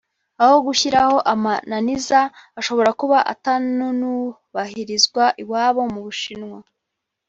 aho 0.43 0.55
gushyiraho 0.67 1.17
amananiza 1.33 2.19
ashobora 2.59 2.89
kuba 2.99 3.17
atanunubahirizwa 3.33 5.23
iwabo 5.41 5.81
(mu 5.93 5.99
Bushinwa) 6.05 6.57